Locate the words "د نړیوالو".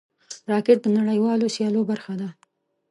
0.83-1.51